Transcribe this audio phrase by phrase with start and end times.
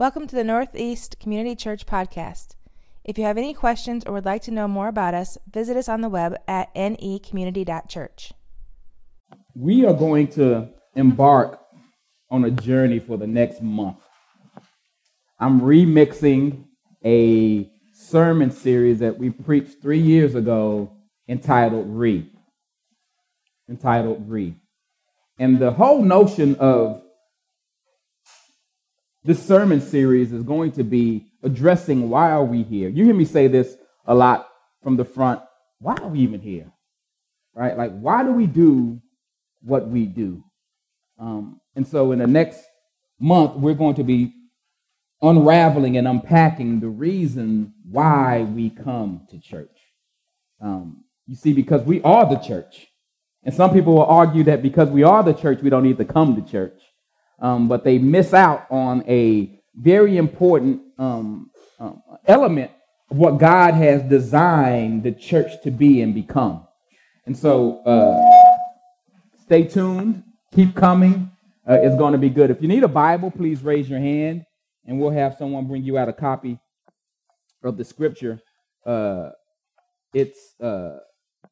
[0.00, 2.56] Welcome to the Northeast Community Church podcast.
[3.04, 5.90] If you have any questions or would like to know more about us, visit us
[5.90, 8.32] on the web at necommunity.church.
[9.54, 11.60] We are going to embark
[12.30, 13.98] on a journey for the next month.
[15.38, 16.64] I'm remixing
[17.04, 20.96] a sermon series that we preached three years ago
[21.28, 22.26] entitled Re.
[23.68, 24.54] Entitled Re.
[25.38, 27.02] And the whole notion of
[29.22, 32.88] this sermon series is going to be addressing why are we here.
[32.88, 34.48] You hear me say this a lot
[34.82, 35.42] from the front.
[35.78, 36.70] Why are we even here?
[37.54, 37.76] Right?
[37.76, 39.00] Like, why do we do
[39.62, 40.42] what we do?
[41.18, 42.62] Um, and so, in the next
[43.18, 44.32] month, we're going to be
[45.20, 49.76] unraveling and unpacking the reason why we come to church.
[50.62, 52.86] Um, you see, because we are the church.
[53.42, 56.04] And some people will argue that because we are the church, we don't need to
[56.04, 56.80] come to church
[57.40, 62.70] um, but they miss out on a very important um, um, element
[63.10, 66.66] of what God has designed the church to be and become.
[67.26, 68.40] And so, uh,
[69.42, 70.22] stay tuned,
[70.54, 71.30] keep coming.
[71.68, 72.50] Uh, it's going to be good.
[72.50, 74.44] If you need a Bible, please raise your hand,
[74.86, 76.58] and we'll have someone bring you out a copy
[77.62, 78.40] of the scripture.
[78.84, 79.30] Uh,
[80.12, 80.98] it's uh,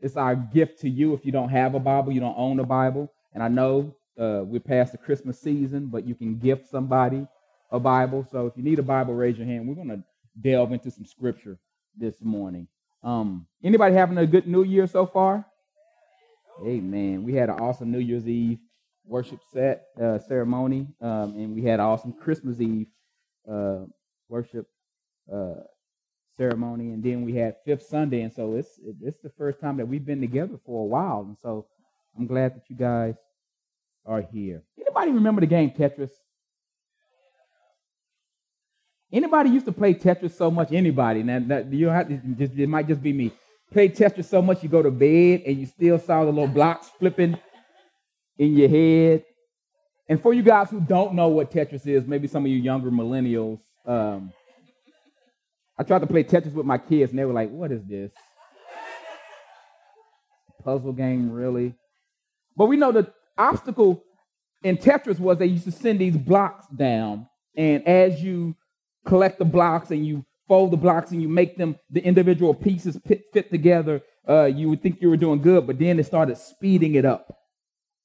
[0.00, 1.14] it's our gift to you.
[1.14, 4.42] If you don't have a Bible, you don't own a Bible, and I know uh,
[4.44, 7.27] we're past the Christmas season, but you can gift somebody
[7.70, 8.27] a Bible.
[8.30, 9.69] So if you need a Bible, raise your hand.
[9.69, 10.02] We're going to
[10.41, 11.58] delve into some scripture
[11.97, 12.69] this morning.
[13.02, 15.46] Um, anybody having a good New Year so far?
[16.66, 17.22] Amen.
[17.22, 18.58] We had an awesome New Year's Eve
[19.05, 22.89] worship set uh, ceremony, um, and we had an awesome Christmas Eve
[23.50, 23.84] uh,
[24.28, 24.66] worship
[25.33, 25.55] uh,
[26.36, 29.86] ceremony, and then we had Fifth Sunday, and so it's it's the first time that
[29.86, 31.66] we've been together for a while, and so
[32.19, 33.14] I'm glad that you guys
[34.09, 34.62] are here.
[34.81, 36.11] Anybody remember the game Tetris?
[39.12, 40.73] Anybody used to play Tetris so much?
[40.73, 41.23] Anybody?
[41.23, 43.33] Now, that, you have to, just, it might just be me.
[43.73, 46.89] Play Tetris so much you go to bed and you still saw the little blocks
[46.98, 47.39] flipping
[48.39, 49.24] in your head.
[50.08, 52.91] And for you guys who don't know what Tetris is, maybe some of you younger
[52.91, 54.33] millennials, um,
[55.79, 58.11] I tried to play Tetris with my kids and they were like, "What is this?
[60.64, 61.74] Puzzle game, really?"
[62.57, 64.02] But we know that obstacle
[64.62, 68.56] in Tetris was they used to send these blocks down, and as you
[69.06, 72.98] collect the blocks and you fold the blocks and you make them the individual pieces
[73.06, 76.36] fit, fit together, uh, you would think you were doing good, but then it started
[76.36, 77.38] speeding it up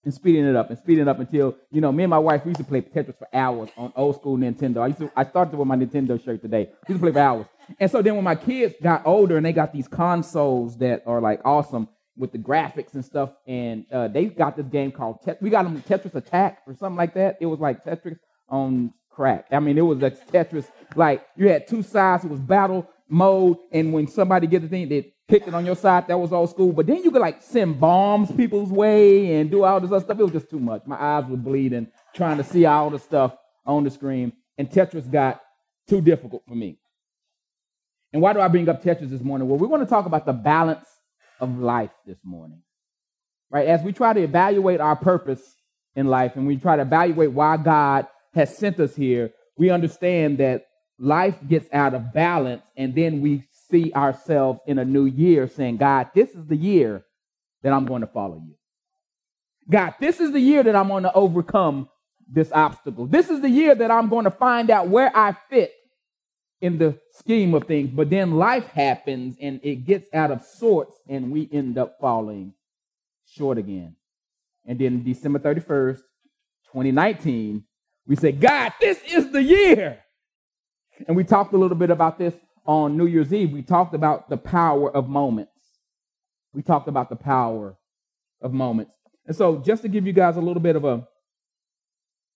[0.04, 2.46] and speeding it up and speeding it up until you know me and my wife
[2.46, 4.82] we used to play Tetris for hours on old school Nintendo.
[4.82, 6.70] I used to I started with my Nintendo shirt today.
[6.88, 7.46] We used to play for hours,
[7.80, 11.22] and so then when my kids got older and they got these consoles that are
[11.22, 11.88] like awesome,
[12.18, 13.32] with the graphics and stuff.
[13.48, 16.98] And uh, they got this game called Tet- we got them Tetris Attack or something
[16.98, 17.38] like that.
[17.42, 18.20] It was like Tetris
[18.50, 19.48] on crack.
[19.52, 20.68] I mean, it was like Tetris.
[20.96, 22.26] Like you had two sides.
[22.26, 25.76] It was battle mode, and when somebody get the thing, they picked it on your
[25.76, 26.08] side.
[26.08, 26.72] That was old school.
[26.72, 30.20] But then you could like send bombs people's way and do all this other stuff.
[30.20, 30.84] It was just too much.
[30.86, 33.36] My eyes were bleeding trying to see all the stuff
[33.66, 35.42] on the screen, and Tetris got
[35.88, 36.78] too difficult for me.
[38.12, 39.48] And why do I bring up Tetris this morning?
[39.48, 40.88] Well, we're going to talk about the balance
[41.44, 42.62] of life this morning.
[43.52, 43.68] Right?
[43.68, 45.42] As we try to evaluate our purpose
[45.96, 50.40] in life and we try to evaluate why God has sent us here, we understand
[50.40, 50.66] that
[50.98, 55.78] life gets out of balance and then we see ourselves in a new year saying,
[55.78, 57.04] God, this is the year
[57.62, 58.56] that I'm going to follow you.
[59.70, 61.90] God, this is the year that I'm going to overcome
[62.28, 63.06] this obstacle.
[63.06, 65.72] This is the year that I'm going to find out where I fit
[66.64, 67.90] in the scheme of things.
[67.90, 72.54] But then life happens and it gets out of sorts and we end up falling
[73.28, 73.98] short again.
[74.66, 75.98] And then December 31st,
[76.68, 77.66] 2019,
[78.08, 80.00] we say, God, this is the year.
[81.06, 82.34] And we talked a little bit about this
[82.66, 83.52] on New Year's Eve.
[83.52, 85.52] We talked about the power of moments.
[86.54, 87.76] We talked about the power
[88.42, 88.94] of moments.
[89.26, 91.08] And so, just to give you guys a little bit of a,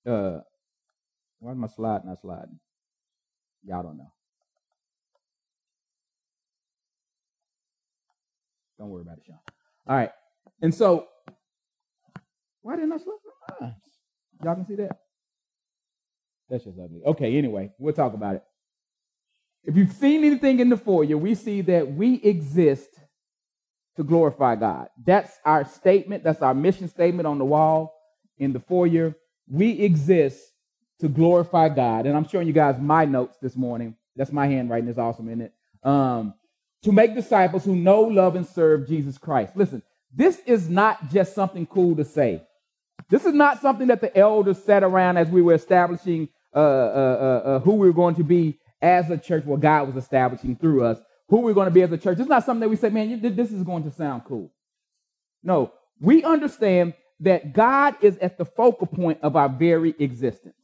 [0.09, 0.41] uh,
[1.39, 2.59] why is my slide not sliding?
[3.67, 4.11] Y'all don't know.
[8.79, 9.39] Don't worry about it, Sean.
[9.87, 10.11] All right.
[10.61, 11.07] And so,
[12.61, 13.15] why didn't I slip
[13.59, 13.73] my eyes?
[14.43, 14.97] Y'all can see that?
[16.49, 17.01] That's just ugly.
[17.05, 18.43] Okay, anyway, we'll talk about it.
[19.65, 22.89] If you've seen anything in the foyer, we see that we exist
[23.97, 24.87] to glorify God.
[25.03, 26.23] That's our statement.
[26.23, 27.93] That's our mission statement on the wall
[28.37, 29.15] in the foyer.
[29.49, 30.41] We exist
[30.99, 32.05] to glorify God.
[32.05, 33.95] And I'm showing you guys my notes this morning.
[34.15, 34.89] That's my handwriting.
[34.89, 35.53] It's awesome, isn't it?
[35.83, 36.33] Um,
[36.83, 39.55] to make disciples who know, love, and serve Jesus Christ.
[39.55, 39.81] Listen,
[40.13, 42.41] this is not just something cool to say.
[43.09, 46.61] This is not something that the elders sat around as we were establishing uh, uh,
[46.61, 50.55] uh, uh, who we were going to be as a church, what God was establishing
[50.55, 52.19] through us, who we're going to be as a church.
[52.19, 54.51] It's not something that we say, man, you, this is going to sound cool.
[55.43, 60.56] No, we understand that God is at the focal point of our very existence.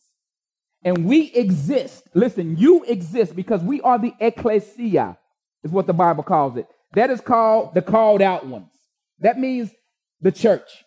[0.86, 2.04] And we exist.
[2.14, 5.18] Listen, you exist because we are the ecclesia,
[5.64, 6.68] is what the Bible calls it.
[6.94, 8.72] That is called the called out ones.
[9.20, 9.72] That means
[10.22, 10.84] the church.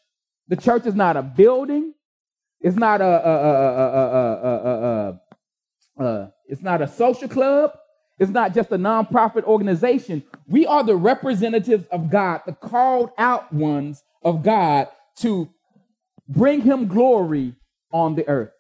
[0.49, 1.95] The church is not a building.
[2.61, 3.35] It's not a, a,
[6.01, 7.73] a, a it's not a social club.
[8.19, 10.23] It's not just a nonprofit organization.
[10.47, 14.89] We are the representatives of God, the called out ones of God
[15.19, 15.51] to
[16.29, 17.55] bring him glory
[17.93, 18.56] on the earth.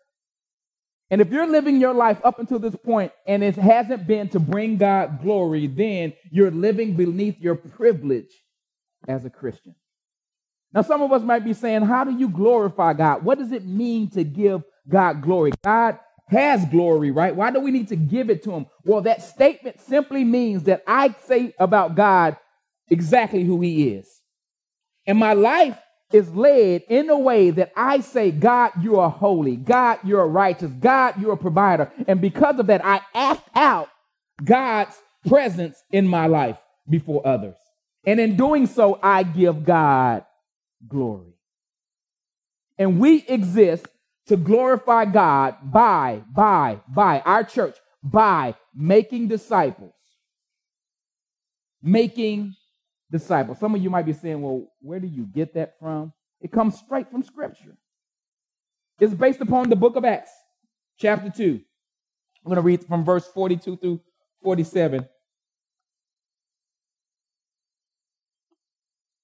[1.11, 4.41] And if you're living your life up until this point and it hasn't been to
[4.41, 8.31] bring God glory, then you're living beneath your privilege
[9.07, 9.77] as a Christian.
[10.73, 13.25] Now, some of us might be saying, How do you glorify God?
[13.25, 15.53] What does it mean to give God glory?
[15.63, 15.99] God
[16.29, 17.35] has glory, right?
[17.35, 18.67] Why do we need to give it to him?
[18.85, 22.37] Well, that statement simply means that I say about God
[22.91, 24.09] exactly who he is.
[25.07, 25.79] And my life
[26.13, 29.57] is led in a way that I say, God, you are holy.
[29.57, 30.71] God, you're righteous.
[30.73, 31.91] God, you're a provider.
[32.07, 33.89] And because of that, I act out
[34.45, 36.59] God's presence in my life
[36.89, 37.57] before others.
[38.05, 40.25] And in doing so, I give God
[40.87, 41.35] glory.
[42.79, 43.87] And we exist
[44.27, 49.93] to glorify God by, by, by our church, by making disciples.
[51.83, 52.55] Making
[53.11, 53.59] disciples.
[53.59, 56.13] Some of you might be saying, well, where do you get that from?
[56.41, 57.77] It comes straight from Scripture.
[58.99, 60.31] It's based upon the book of Acts,
[60.99, 61.61] chapter 2.
[62.45, 64.01] I'm going to read from verse 42 through
[64.43, 65.07] 47.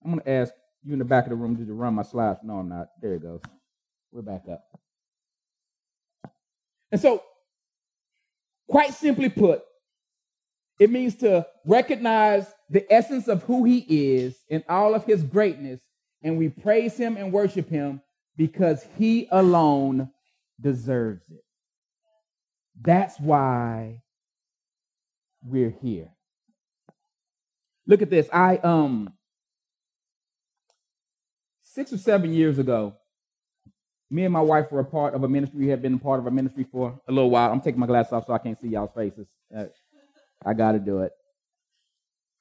[0.04, 0.52] I'm going to ask
[0.82, 2.40] you in the back of the room, did you run my slides?
[2.42, 2.88] No, I'm not.
[3.00, 3.40] There it goes.
[4.10, 4.64] We're back up.
[6.90, 7.22] And so,
[8.68, 9.62] quite simply put,
[10.78, 15.80] it means to recognize the essence of who he is and all of his greatness,
[16.22, 18.00] and we praise him and worship him
[18.36, 20.08] because he alone
[20.58, 21.44] deserves it.
[22.80, 24.00] That's why
[25.44, 26.08] we're here.
[27.86, 28.28] Look at this.
[28.32, 29.12] I um
[31.62, 32.94] 6 or 7 years ago,
[34.10, 35.58] me and my wife were a part of a ministry.
[35.58, 37.52] We had been a part of a ministry for a little while.
[37.52, 39.28] I'm taking my glass off so I can't see y'all's faces.
[39.54, 39.66] Uh,
[40.44, 41.12] I got to do it.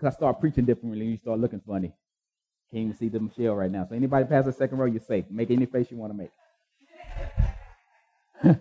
[0.02, 1.94] Because I start preaching differently you start looking funny.
[2.72, 3.86] Can't even see the Michelle right now.
[3.88, 5.26] So anybody pass the second row, you're safe.
[5.30, 6.18] Make any face you want to
[8.44, 8.58] make.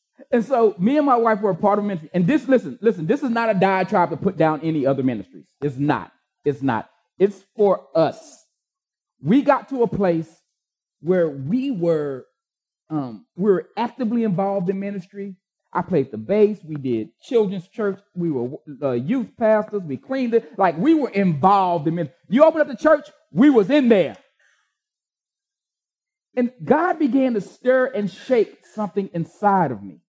[0.30, 2.10] and so me and my wife were a part of ministry.
[2.14, 5.46] And this, listen, listen, this is not a diatribe to put down any other ministries.
[5.60, 6.12] It's not.
[6.44, 6.88] It's not.
[7.18, 8.44] It's for us.
[9.20, 10.30] We got to a place
[11.00, 12.26] where we were
[12.88, 15.34] um, we were actively involved in ministry.
[15.72, 16.58] I played the bass.
[16.64, 18.00] We did children's church.
[18.14, 19.82] We were uh, youth pastors.
[19.82, 20.58] We cleaned it.
[20.58, 22.16] Like we were involved in ministry.
[22.28, 24.16] You open up the church, we was in there.
[26.34, 30.00] And God began to stir and shake something inside of me.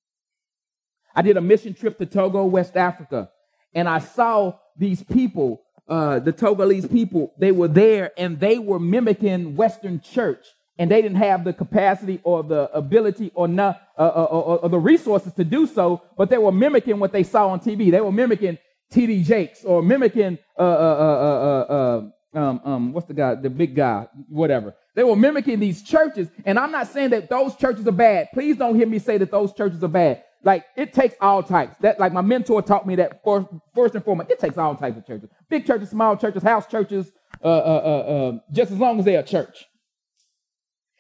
[1.15, 3.29] I did a mission trip to Togo, West Africa,
[3.73, 8.79] and I saw these people, uh, the Togolese people, they were there and they were
[8.79, 10.45] mimicking Western church
[10.79, 14.69] and they didn't have the capacity or the ability or, not, uh, uh, or, or
[14.69, 17.91] the resources to do so, but they were mimicking what they saw on TV.
[17.91, 18.57] They were mimicking
[18.89, 19.23] T.D.
[19.23, 22.01] Jakes or mimicking, uh, uh,
[22.33, 24.73] um, um, what's the guy, the big guy, whatever.
[24.95, 28.29] They were mimicking these churches, and I'm not saying that those churches are bad.
[28.33, 30.23] Please don't hear me say that those churches are bad.
[30.43, 31.75] Like it takes all types.
[31.81, 34.97] That like my mentor taught me that for, first and foremost, it takes all types
[34.97, 37.11] of churches, big churches, small churches, house churches,
[37.43, 39.65] uh, uh, uh, just as long as they're a church.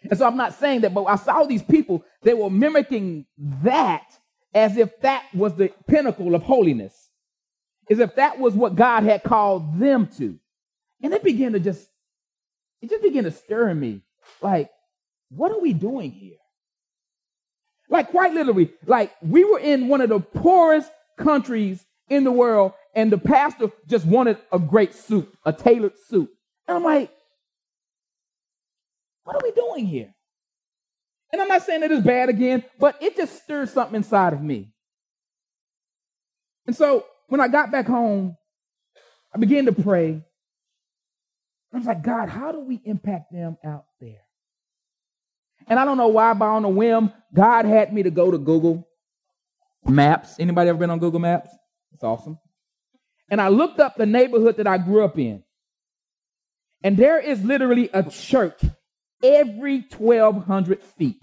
[0.03, 3.25] And so I'm not saying that, but I saw these people, they were mimicking
[3.63, 4.05] that
[4.53, 7.09] as if that was the pinnacle of holiness,
[7.89, 10.39] as if that was what God had called them to.
[11.01, 11.87] And it began to just,
[12.81, 14.01] it just began to stir in me.
[14.41, 14.69] Like,
[15.29, 16.37] what are we doing here?
[17.89, 22.73] Like, quite literally, like, we were in one of the poorest countries in the world,
[22.95, 26.29] and the pastor just wanted a great suit, a tailored suit.
[26.67, 27.11] And I'm like,
[29.29, 30.11] what are we doing here?
[31.31, 34.41] And I'm not saying that it's bad again, but it just stirs something inside of
[34.41, 34.71] me.
[36.65, 38.35] And so when I got back home,
[39.33, 40.23] I began to pray.
[41.71, 44.21] I was like, God, how do we impact them out there?
[45.67, 48.39] And I don't know why, by on a whim, God had me to go to
[48.39, 48.87] Google
[49.85, 50.37] Maps.
[50.39, 51.51] Anybody ever been on Google Maps?
[51.93, 52.39] It's awesome.
[53.29, 55.43] And I looked up the neighborhood that I grew up in.
[56.83, 58.63] And there is literally a church
[59.23, 61.19] every 1,200 feet.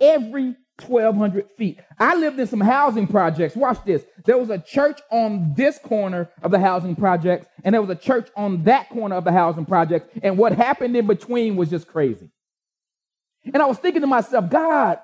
[0.00, 1.80] Every 1,200 feet.
[1.98, 3.56] I lived in some housing projects.
[3.56, 4.04] Watch this.
[4.24, 7.96] There was a church on this corner of the housing projects, and there was a
[7.96, 10.08] church on that corner of the housing projects.
[10.22, 12.30] And what happened in between was just crazy.
[13.44, 14.98] And I was thinking to myself, God,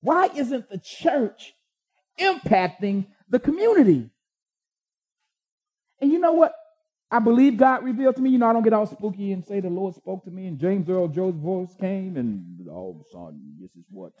[0.00, 1.54] why isn't the church
[2.18, 4.10] impacting the community?
[6.00, 6.54] And you know what?
[7.10, 8.30] I believe God revealed to me.
[8.30, 10.58] You know, I don't get all spooky and say the Lord spoke to me and
[10.58, 14.12] James Earl Jones' voice came and all of a sudden, this is what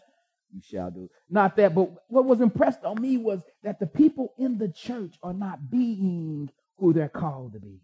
[0.52, 1.08] you shall do.
[1.28, 5.16] Not that, but what was impressed on me was that the people in the church
[5.22, 7.80] are not being who they're called to be.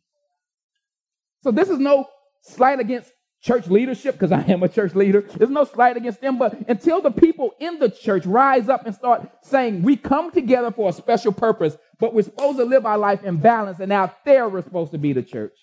[1.42, 2.06] So this is no
[2.42, 5.20] slight against church leadership because I am a church leader.
[5.20, 8.94] There's no slight against them, but until the people in the church rise up and
[8.94, 12.98] start saying, we come together for a special purpose, but we're supposed to live our
[12.98, 15.56] life in balance, and out there we're supposed to be the church,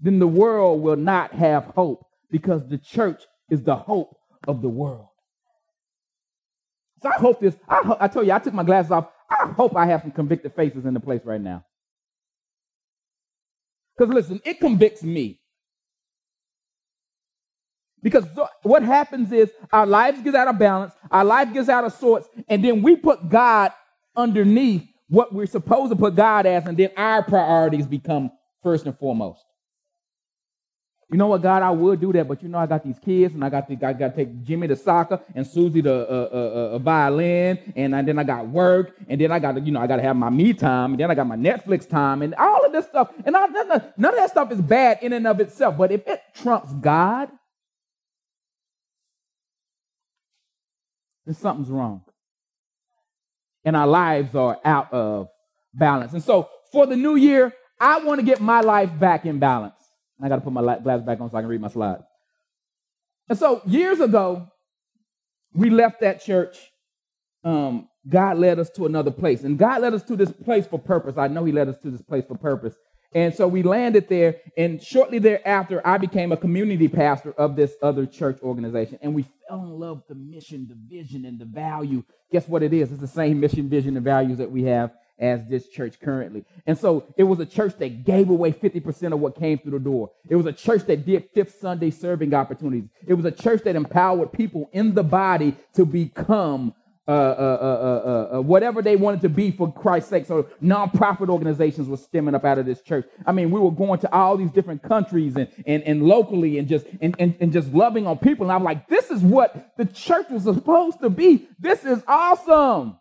[0.00, 4.16] then the world will not have hope because the church is the hope
[4.46, 5.08] of the world.
[7.02, 9.08] So I hope this, I, ho- I told you, I took my glasses off.
[9.30, 11.64] I hope I have some convicted faces in the place right now.
[13.96, 15.40] Because listen, it convicts me
[18.02, 18.26] because
[18.62, 22.28] what happens is our lives get out of balance, our life gets out of sorts,
[22.48, 23.72] and then we put God
[24.14, 28.98] underneath what we're supposed to put God as, and then our priorities become first and
[28.98, 29.44] foremost.
[31.10, 33.34] You know what, God, I would do that, but you know I got these kids,
[33.34, 36.28] and I got to, I got to take Jimmy to soccer and Susie to uh,
[36.32, 39.80] uh, uh, violin, and then I got work, and then I got to, you know,
[39.80, 42.34] I got to have my me time, and then I got my Netflix time, and
[42.34, 43.12] all of this stuff.
[43.24, 45.92] And I, none, of, none of that stuff is bad in and of itself, but
[45.92, 47.28] if it trumps God,
[51.26, 52.02] then something's wrong.
[53.64, 55.28] And our lives are out of
[55.72, 56.12] balance.
[56.12, 59.74] And so for the new year, I want to get my life back in balance.
[60.22, 62.02] I got to put my glasses back on so I can read my slide.
[63.28, 64.48] And so years ago,
[65.54, 66.58] we left that church.
[67.42, 69.44] Um, God led us to another place.
[69.44, 71.16] And God led us to this place for purpose.
[71.16, 72.74] I know He led us to this place for purpose.
[73.14, 77.74] And so we landed there, and shortly thereafter, I became a community pastor of this
[77.80, 78.98] other church organization.
[79.02, 82.02] And we fell in love with the mission, the vision, and the value.
[82.32, 82.90] Guess what it is?
[82.90, 86.44] It's the same mission, vision, and values that we have as this church currently.
[86.66, 89.78] And so it was a church that gave away 50% of what came through the
[89.78, 90.10] door.
[90.28, 92.88] It was a church that did fifth Sunday serving opportunities.
[93.06, 96.74] It was a church that empowered people in the body to become
[97.06, 100.24] uh uh, uh, uh, uh, whatever they wanted to be for Christ's sake.
[100.24, 103.06] So nonprofit organizations were stemming up out of this church.
[103.26, 106.66] I mean, we were going to all these different countries and, and, and locally and
[106.66, 108.46] just and, and, and just loving on people.
[108.46, 111.46] And I'm like, this is what the church was supposed to be.
[111.58, 112.98] This is awesome.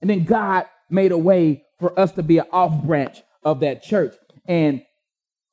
[0.00, 3.82] And then God made a way for us to be an off branch of that
[3.82, 4.14] church.
[4.46, 4.82] And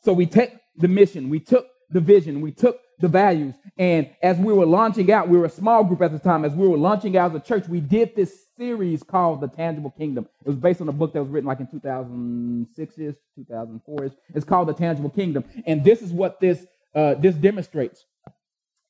[0.04, 3.56] so we took the mission, we took the vision, we took the values.
[3.78, 6.44] And as we were launching out, we were a small group at the time.
[6.44, 9.92] As we were launching out as a church, we did this series called The Tangible
[9.92, 10.28] Kingdom.
[10.46, 14.12] It was based on a book that was written like in 2006 ish, 2004 ish.
[14.36, 15.46] It's called The Tangible Kingdom.
[15.66, 18.06] And this is what this, uh, this demonstrates.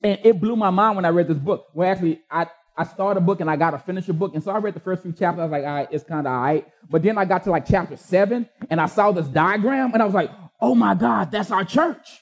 [0.02, 1.68] And it blew my mind when I read this book.
[1.74, 4.34] Well, actually, I, I started a book and I got to finish a book.
[4.34, 5.42] And so I read the first few chapters.
[5.42, 6.66] I was like, all right, it's kind of all right.
[6.90, 10.06] But then I got to like chapter seven and I saw this diagram and I
[10.06, 12.22] was like, oh my God, that's our church.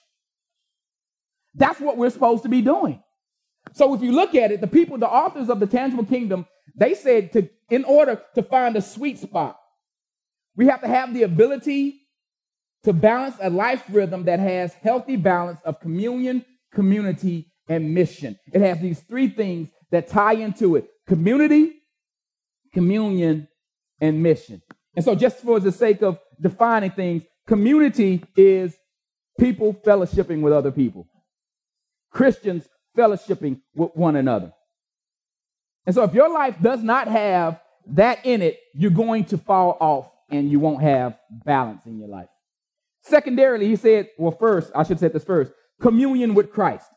[1.58, 3.04] That's what we're supposed to be doing.
[3.74, 6.46] So if you look at it, the people, the authors of the tangible kingdom,
[6.76, 9.60] they said to in order to find a sweet spot,
[10.56, 12.02] we have to have the ability
[12.84, 18.38] to balance a life rhythm that has healthy balance of communion, community, and mission.
[18.54, 21.74] It has these three things that tie into it community,
[22.74, 23.48] communion,
[24.00, 24.62] and mission.
[24.96, 28.76] And so, just for the sake of defining things, community is
[29.40, 31.08] people fellowshipping with other people.
[32.12, 34.54] Christians fellowshipping with one another.
[35.86, 39.78] And so if your life does not have that in it, you're going to fall
[39.80, 42.28] off and you won't have balance in your life.
[43.04, 46.90] Secondarily, he said, well, first, I should say this first communion with Christ.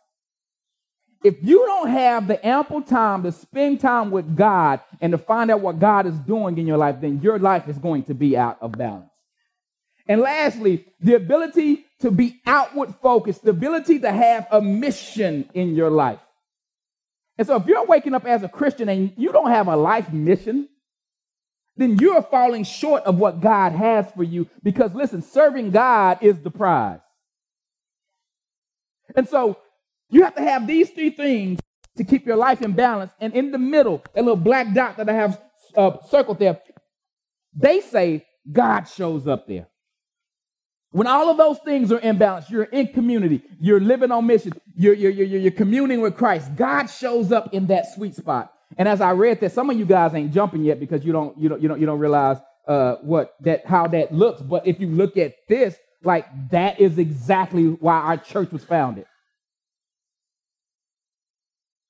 [1.22, 5.50] If you don't have the ample time to spend time with God and to find
[5.50, 8.36] out what God is doing in your life, then your life is going to be
[8.36, 9.10] out of balance.
[10.08, 15.74] And lastly, the ability to be outward focused, the ability to have a mission in
[15.74, 16.20] your life.
[17.38, 20.12] And so if you're waking up as a Christian and you don't have a life
[20.12, 20.68] mission,
[21.76, 26.40] then you're falling short of what God has for you because listen, serving God is
[26.40, 27.00] the prize.
[29.16, 29.58] And so
[30.10, 31.60] you have to have these three things
[31.96, 33.12] to keep your life in balance.
[33.20, 35.40] And in the middle, that little black dot that I have
[35.76, 36.60] uh, circled there,
[37.54, 39.68] they say God shows up there.
[40.92, 44.52] When all of those things are in balance, you're in community, you're living on mission,
[44.74, 46.56] you're, you're, you're, you're communing with Christ.
[46.56, 48.52] God shows up in that sweet spot.
[48.76, 51.38] And as I read that, some of you guys ain't jumping yet because you don't,
[51.38, 54.42] you don't, you don't, you don't realize uh, what that how that looks.
[54.42, 59.06] But if you look at this, like that is exactly why our church was founded.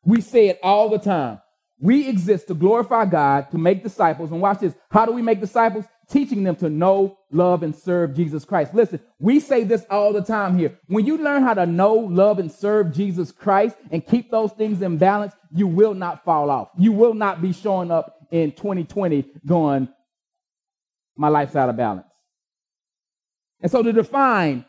[0.04, 1.40] We say it all the time.
[1.78, 4.30] We exist to glorify God, to make disciples.
[4.30, 4.74] And watch this.
[4.90, 5.84] How do we make disciples?
[6.10, 8.74] Teaching them to know, love, and serve Jesus Christ.
[8.74, 10.76] Listen, we say this all the time here.
[10.88, 14.82] When you learn how to know, love, and serve Jesus Christ and keep those things
[14.82, 16.70] in balance, you will not fall off.
[16.76, 19.88] You will not be showing up in 2020 going,
[21.16, 22.06] my life's out of balance.
[23.60, 24.64] And so to define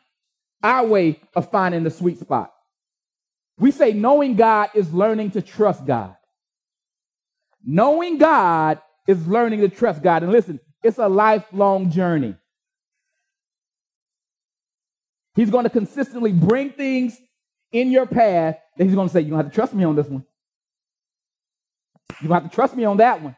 [0.62, 2.54] our way of finding the sweet spot,
[3.58, 6.16] we say knowing God is learning to trust God.
[7.64, 10.24] Knowing God is learning to trust God.
[10.24, 12.36] And listen, it's a lifelong journey.
[15.36, 17.18] He's going to consistently bring things
[17.72, 19.96] in your path that he's going to say, You don't have to trust me on
[19.96, 20.26] this one.
[22.22, 23.36] You don't have to trust me on that one.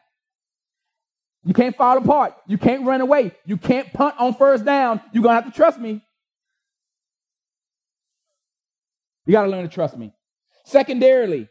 [1.44, 2.34] You can't fall apart.
[2.46, 3.32] You can't run away.
[3.44, 5.00] You can't punt on first down.
[5.12, 6.02] You're going to have to trust me.
[9.26, 10.12] You got to learn to trust me.
[10.64, 11.48] Secondarily,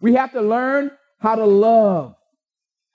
[0.00, 2.14] we have to learn how to love.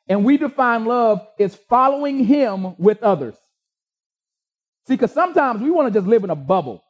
[0.07, 3.35] And we define love as following him with others.
[4.87, 6.83] See, because sometimes we want to just live in a bubble.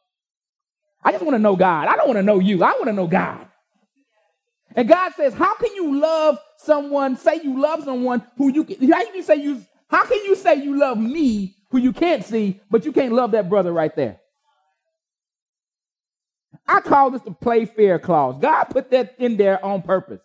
[1.02, 1.88] I just want to know God.
[1.88, 2.62] I don't want to know you.
[2.62, 3.46] I want to know God.
[4.74, 8.90] And God says, How can you love someone, say you love someone who you can,
[8.90, 12.24] how can you say you, how can you say you love me who you can't
[12.24, 14.20] see, but you can't love that brother right there?
[16.68, 18.38] I call this the play fair clause.
[18.38, 20.20] God put that in there on purpose.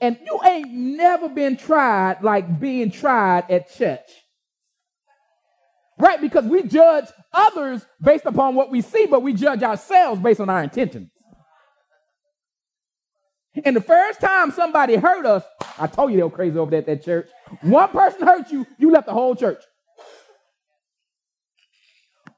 [0.00, 4.08] And you ain't never been tried like being tried at church.
[5.98, 6.20] Right?
[6.20, 10.48] Because we judge others based upon what we see, but we judge ourselves based on
[10.48, 11.10] our intentions.
[13.64, 15.44] And the first time somebody hurt us,
[15.78, 17.28] I told you they were crazy over there at that church.
[17.60, 19.62] One person hurt you, you left the whole church.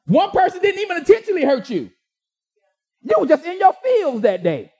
[0.07, 1.91] One person didn't even intentionally hurt you.
[3.03, 4.73] You were just in your fields that day.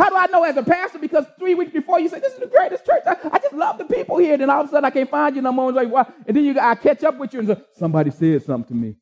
[0.00, 0.98] How do I know as a pastor?
[0.98, 3.02] Because three weeks before you say, This is the greatest church.
[3.04, 4.38] I, I just love the people here.
[4.38, 5.70] Then all of a sudden I can't find you no more.
[5.70, 6.10] Like, why?
[6.26, 8.96] And then you I catch up with you and say, Somebody said something to me.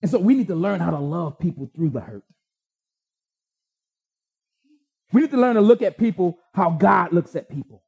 [0.00, 2.22] And so we need to learn how to love people through the hurt.
[5.12, 7.82] We need to learn to look at people how God looks at people.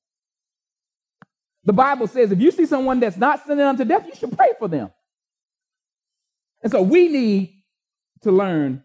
[1.62, 4.50] The Bible says if you see someone that's not sinning unto death, you should pray
[4.58, 4.90] for them.
[6.64, 7.57] And so we need
[8.22, 8.82] to learn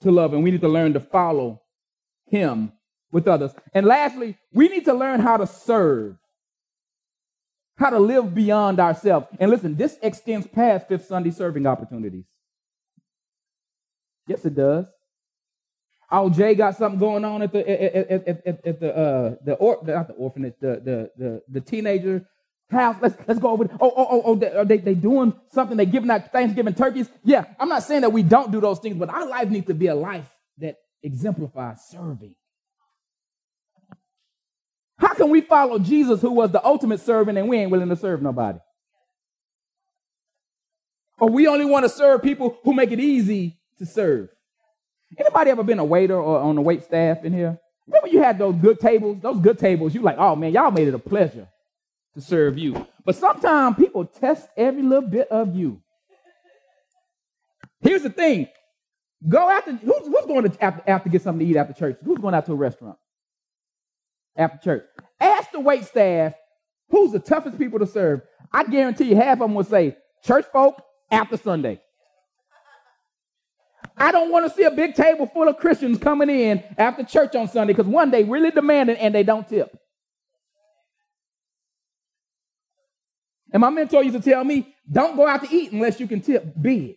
[0.00, 1.62] to love and we need to learn to follow
[2.26, 2.72] him
[3.10, 3.52] with others.
[3.72, 6.16] And lastly, we need to learn how to serve,
[7.76, 9.26] how to live beyond ourselves.
[9.40, 12.24] And listen, this extends past Fifth Sunday serving opportunities.
[14.26, 14.86] Yes, it does.
[16.10, 19.54] Oh, Jay got something going on at the at, at, at, at the uh the
[19.54, 22.26] or not the orphanage the the the, the teenager
[22.70, 22.96] house.
[23.00, 23.64] Let's let's go over.
[23.80, 24.34] Oh oh oh oh.
[24.34, 25.76] They, are they they doing something?
[25.76, 27.08] They giving out Thanksgiving turkeys.
[27.24, 29.74] Yeah, I'm not saying that we don't do those things, but our life needs to
[29.74, 30.28] be a life
[30.58, 32.34] that exemplifies serving.
[34.98, 37.96] How can we follow Jesus, who was the ultimate servant, and we ain't willing to
[37.96, 38.58] serve nobody?
[41.20, 44.28] Or we only want to serve people who make it easy to serve.
[45.16, 47.58] Anybody ever been a waiter or on the wait staff in here?
[47.86, 49.18] Remember you had those good tables?
[49.22, 51.48] Those good tables, you like, oh man, y'all made it a pleasure
[52.18, 52.86] to serve you.
[53.04, 55.80] But sometimes people test every little bit of you.
[57.80, 58.48] Here's the thing.
[59.26, 61.98] Go after who's, who's going to after, after get something to eat after church?
[62.04, 62.96] Who's going out to a restaurant
[64.36, 64.86] after church?
[65.20, 66.34] Ask the wait staff
[66.90, 68.22] who's the toughest people to serve.
[68.52, 71.80] I guarantee you half of them will say church folk after Sunday.
[73.96, 77.34] I don't want to see a big table full of Christians coming in after church
[77.34, 79.76] on Sunday because one, they really demand it and they don't tip.
[83.52, 86.20] And my mentor used to tell me, don't go out to eat unless you can
[86.20, 86.96] tip big.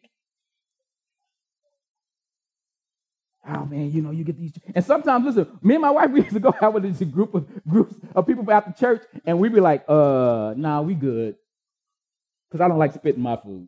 [3.48, 4.54] Oh man, you know, you get these.
[4.76, 7.34] And sometimes, listen, me and my wife, we used to go out with this group
[7.34, 11.36] of groups of people after church, and we'd be like, uh, nah, we good.
[12.50, 13.68] Because I don't like spitting my food.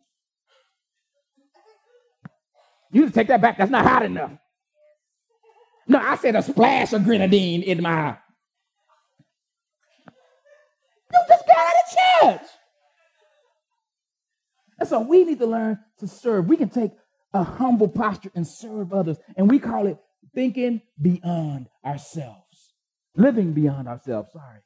[2.92, 3.58] You need to take that back.
[3.58, 4.32] That's not hot enough.
[5.88, 8.18] No, I said a splash of grenadine in my.
[11.12, 11.74] You just got out
[12.34, 12.50] of church.
[14.80, 16.48] And so we need to learn to serve.
[16.48, 16.92] We can take
[17.34, 19.18] a humble posture and serve others.
[19.36, 19.98] And we call it
[20.34, 22.74] thinking beyond ourselves,
[23.16, 24.32] living beyond ourselves.
[24.34, 24.60] Sorry.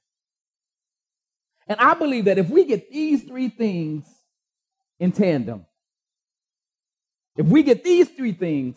[1.68, 4.06] And I believe that if we get these three things
[5.00, 5.66] in tandem,
[7.36, 8.76] if we get these three things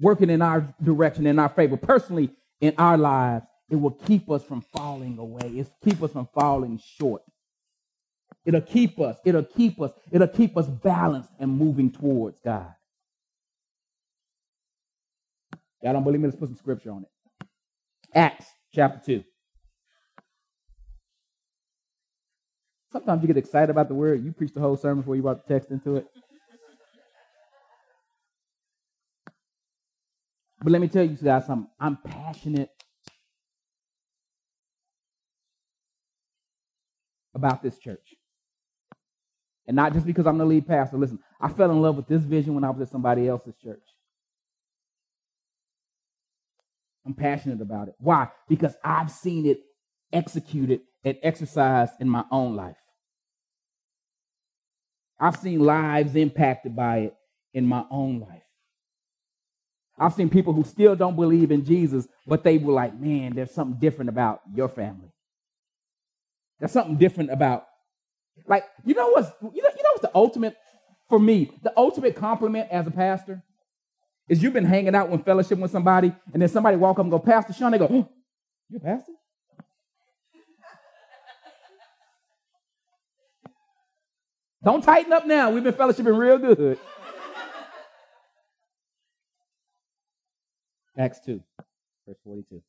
[0.00, 4.44] working in our direction, in our favor, personally in our lives, it will keep us
[4.44, 5.48] from falling away.
[5.54, 7.22] It's keep us from falling short.
[8.44, 12.74] It'll keep us, it'll keep us, it'll keep us balanced and moving towards God.
[15.82, 16.26] Y'all don't believe me?
[16.26, 17.46] Let's put some scripture on it.
[18.14, 19.24] Acts chapter 2.
[22.92, 24.24] Sometimes you get excited about the word.
[24.24, 26.06] You preach the whole sermon before you brought the text into it.
[30.62, 31.68] But let me tell you guys something.
[31.78, 32.70] I'm passionate
[37.34, 38.14] about this church.
[39.66, 40.98] And not just because I'm the lead pastor.
[40.98, 43.82] Listen, I fell in love with this vision when I was at somebody else's church.
[47.06, 47.94] I'm passionate about it.
[47.98, 48.28] Why?
[48.48, 49.60] Because I've seen it
[50.12, 52.76] executed and exercised in my own life.
[55.18, 57.14] I've seen lives impacted by it
[57.52, 58.42] in my own life.
[59.98, 63.52] I've seen people who still don't believe in Jesus, but they were like, man, there's
[63.52, 65.12] something different about your family.
[66.58, 67.64] There's something different about,
[68.46, 70.56] like, you know what's, you know, you know what's the ultimate,
[71.08, 73.42] for me, the ultimate compliment as a pastor
[74.28, 77.10] is you've been hanging out with fellowship with somebody, and then somebody walk up and
[77.10, 78.08] go, Pastor Sean, they go, oh,
[78.70, 79.12] you pastor?
[84.64, 85.50] Don't tighten up now.
[85.50, 86.78] We've been fellowshipping real good.
[90.96, 91.42] Acts 2,
[92.06, 92.62] verse 42.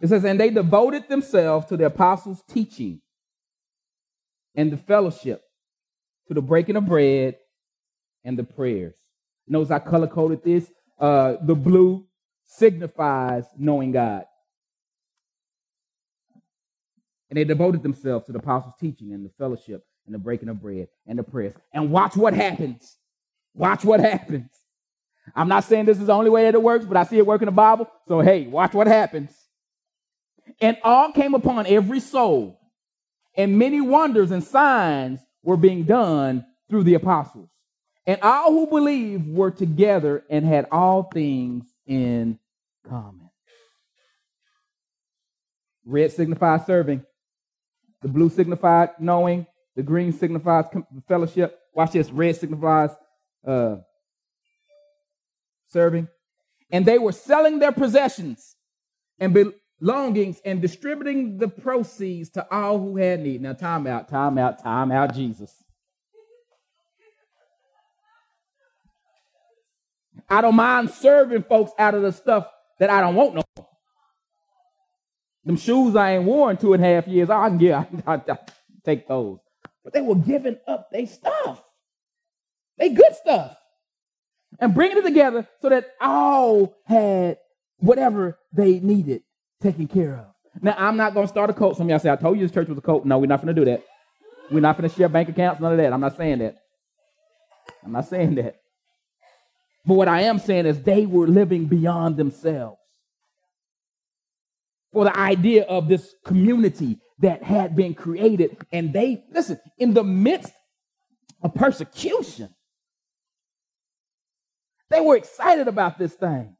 [0.00, 3.00] It says, And they devoted themselves to the apostles' teaching
[4.58, 5.40] and the fellowship,
[6.26, 7.36] to the breaking of bread
[8.24, 8.96] and the prayers.
[9.46, 10.68] Notice I color coded this.
[10.98, 12.04] Uh, the blue
[12.44, 14.24] signifies knowing God.
[17.30, 20.60] And they devoted themselves to the apostles' teaching and the fellowship and the breaking of
[20.60, 21.54] bread and the prayers.
[21.72, 22.96] And watch what happens.
[23.54, 24.50] Watch what happens.
[25.36, 27.26] I'm not saying this is the only way that it works, but I see it
[27.26, 27.88] work in the Bible.
[28.08, 29.30] So, hey, watch what happens.
[30.60, 32.57] And all came upon every soul,
[33.38, 37.48] and many wonders and signs were being done through the apostles.
[38.04, 42.38] And all who believed were together and had all things in
[42.86, 43.30] common.
[45.86, 47.04] Red signifies serving,
[48.02, 49.46] the blue signified knowing,
[49.76, 50.64] the green signifies
[51.06, 51.58] fellowship.
[51.72, 52.10] Watch this.
[52.10, 52.90] Red signifies
[53.46, 53.76] uh,
[55.68, 56.08] serving.
[56.70, 58.56] And they were selling their possessions
[59.18, 59.32] and
[59.80, 63.42] belongings and distributing the proceeds to all who had need.
[63.42, 65.54] Now, time out, time out, time out, Jesus.
[70.28, 73.68] I don't mind serving folks out of the stuff that I don't want no more.
[75.44, 77.74] Them shoes I ain't worn two and a half years, I can get,
[78.06, 78.38] I, I, I
[78.84, 79.38] take those.
[79.82, 81.62] But they were giving up their stuff,
[82.76, 83.56] they good stuff,
[84.58, 87.38] and bringing it together so that all had
[87.78, 89.22] whatever they needed
[89.62, 90.26] taken care of.
[90.62, 91.76] Now, I'm not going to start a cult.
[91.76, 93.04] Some of y'all say, I told you this church was a cult.
[93.04, 93.82] No, we're not going to do that.
[94.50, 95.92] We're not going to share bank accounts, none of that.
[95.92, 96.56] I'm not saying that.
[97.84, 98.56] I'm not saying that.
[99.86, 102.78] But what I am saying is they were living beyond themselves
[104.92, 108.56] for the idea of this community that had been created.
[108.72, 110.52] And they, listen, in the midst
[111.42, 112.54] of persecution,
[114.90, 116.56] they were excited about this thing.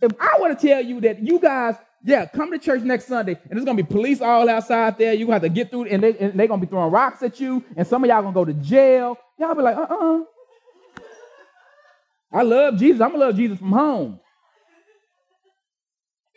[0.00, 1.76] If I want to tell you that you guys,
[2.06, 5.12] yeah, come to church next Sunday, and there's gonna be police all outside there.
[5.12, 7.64] You have to get through, and, they, and they're gonna be throwing rocks at you,
[7.76, 9.18] and some of y'all gonna go to jail.
[9.40, 10.20] Y'all be like, uh-uh.
[12.32, 13.00] I love Jesus.
[13.00, 14.20] I'm gonna love Jesus from home.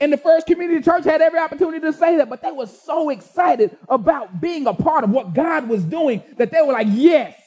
[0.01, 3.11] And the first community church had every opportunity to say that, but they were so
[3.11, 7.39] excited about being a part of what God was doing that they were like, yes.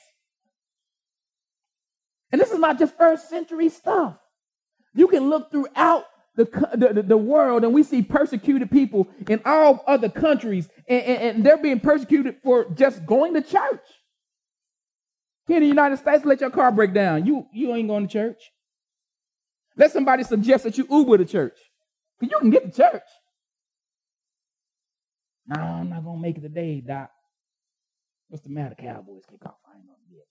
[2.31, 4.17] And this is not just first century stuff.
[4.95, 9.85] You can look throughout the, the, the world and we see persecuted people in all
[9.87, 13.83] other countries, and, and, and they're being persecuted for just going to church.
[15.47, 17.27] Here in the United States, let your car break down.
[17.27, 18.51] You, you ain't going to church.
[19.77, 21.59] Let somebody suggest that you Uber to church.
[22.21, 23.03] You can get to church.
[25.47, 27.11] No, I'm not going to make it today, Doc.
[28.29, 29.57] What's the matter, Cowboys kick off?
[29.67, 30.25] I ain't going to get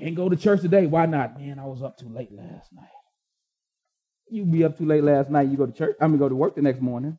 [0.00, 0.86] Can't go to church today.
[0.86, 1.38] Why not?
[1.38, 2.88] Man, I was up too late last night.
[4.30, 5.48] You be up too late last night.
[5.48, 5.96] You go to church.
[6.00, 7.18] I'm gonna go to work the next morning.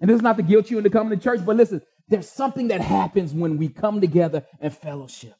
[0.00, 2.68] And this is not to guilt you into coming to church, but listen, there's something
[2.68, 5.34] that happens when we come together and fellowship.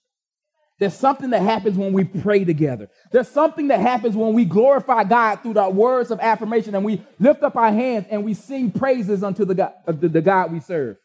[0.79, 2.89] There's something that happens when we pray together.
[3.13, 7.01] There's something that happens when we glorify God through the words of affirmation and we
[7.21, 10.51] lift up our hands and we sing praises unto the God, uh, the, the God
[10.51, 10.97] we serve.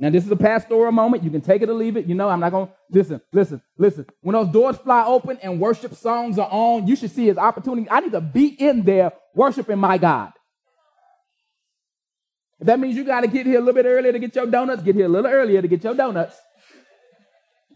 [0.00, 1.22] Now, this is a pastoral moment.
[1.22, 2.06] You can take it or leave it.
[2.06, 4.06] You know, I'm not going to listen, listen, listen.
[4.22, 7.86] When those doors fly open and worship songs are on, you should see his opportunity.
[7.90, 10.32] I need to be in there worshiping my God.
[12.58, 14.46] If that means you got to get here a little bit earlier to get your
[14.46, 16.34] donuts, get here a little earlier to get your donuts.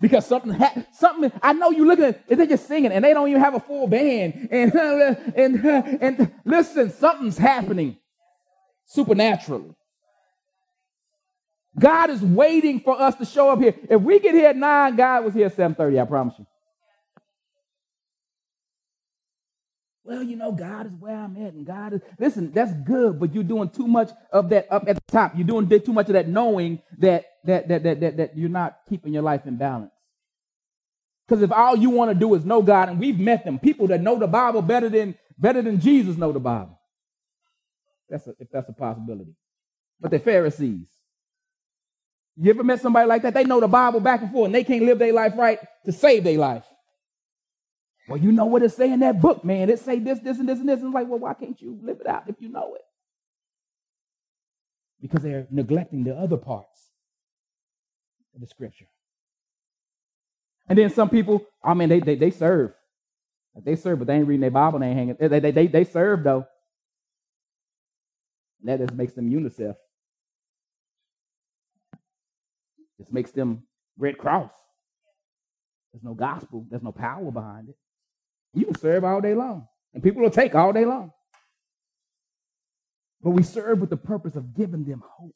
[0.01, 1.31] Because something, ha- something.
[1.43, 3.87] I know you looking at, they're just singing, and they don't even have a full
[3.87, 4.49] band.
[4.51, 4.75] And
[5.37, 7.99] and and listen, something's happening
[8.87, 9.75] supernaturally.
[11.79, 13.75] God is waiting for us to show up here.
[13.91, 15.99] If we get here at nine, God was here at seven thirty.
[15.99, 16.47] I promise you.
[20.05, 22.01] Well, you know, God is where I'm at, and God is.
[22.19, 25.33] Listen, that's good, but you're doing too much of that up at the top.
[25.35, 28.81] You're doing too much of that knowing that that that that that, that you're not
[28.89, 29.93] keeping your life in balance.
[31.27, 33.87] Because if all you want to do is know God, and we've met them, people
[33.89, 36.79] that know the Bible better than better than Jesus know the Bible.
[38.11, 39.35] That's a, if that's a possibility.
[39.99, 40.87] But they're Pharisees.
[42.37, 43.35] You ever met somebody like that?
[43.35, 45.93] They know the Bible back and forth, and they can't live their life right to
[45.93, 46.65] save their life.
[48.09, 49.71] Well, you know what it say in that book, man.
[49.71, 50.81] It say this, this, and this, and this.
[50.81, 52.83] And it's like, well, why can't you live it out if you know it?
[55.01, 56.91] Because they're neglecting the other parts
[58.35, 58.87] of the scripture.
[60.69, 62.73] And then some people, I mean, they they, they serve.
[63.63, 65.17] They serve, but they ain't reading their Bible, they ain't hanging.
[65.19, 66.47] They, they, they, they serve though.
[68.61, 69.77] And that just makes them UNICEF.
[72.99, 73.65] This makes them
[73.99, 74.53] Red Cross.
[75.93, 77.77] There's no gospel, there's no power behind it.
[78.53, 81.13] You can serve all day long, and people will take all day long.
[83.23, 85.35] But we serve with the purpose of giving them hope.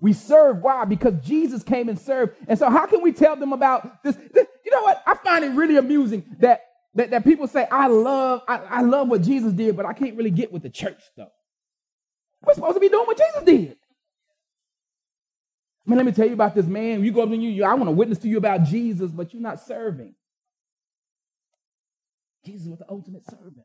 [0.00, 0.84] We serve why?
[0.84, 2.36] Because Jesus came and served.
[2.46, 4.16] And so, how can we tell them about this?
[4.32, 5.02] this you know what?
[5.06, 6.62] I find it really amusing that
[6.94, 10.16] that, that people say, I love, I, I love what Jesus did, but I can't
[10.16, 11.28] really get with the church stuff.
[12.42, 13.76] We're supposed to be doing what Jesus did.
[15.88, 17.02] I mean, let me tell you about this man.
[17.02, 19.40] You go up to you, I want to witness to you about Jesus, but you're
[19.40, 20.14] not serving.
[22.44, 23.64] Jesus was the ultimate servant.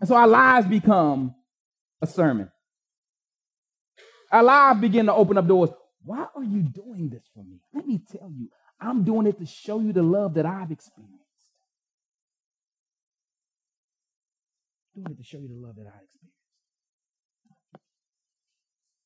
[0.00, 1.34] And so our lives become
[2.00, 2.50] a sermon.
[4.32, 5.68] Our lives begin to open up doors.
[6.04, 7.60] Why are you doing this for me?
[7.74, 8.48] Let me tell you,
[8.80, 11.18] I'm doing it to show you the love that I've experienced.
[14.96, 16.39] I'm doing it to show you the love that I experienced.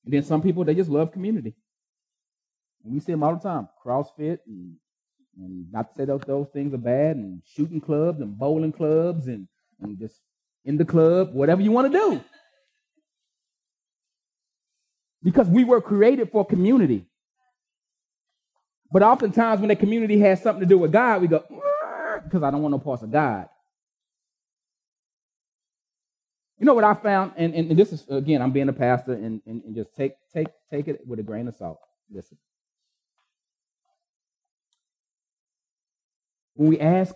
[0.05, 1.55] And then some people, they just love community.
[2.85, 4.77] And we see them all the time CrossFit and
[5.37, 9.27] and not to say that those things are bad, and shooting clubs and bowling clubs
[9.27, 9.49] and,
[9.81, 10.21] and just
[10.64, 12.25] in the club, whatever you want to do.
[15.23, 17.07] Because we were created for community.
[18.93, 21.43] But oftentimes, when the community has something to do with God, we go,
[22.23, 23.49] because I don't want no parts of God.
[26.64, 29.12] You know what I found, and, and, and this is again, I'm being a pastor,
[29.12, 31.79] and, and, and just take take take it with a grain of salt.
[32.11, 32.38] Listen.
[36.55, 37.14] When we ask,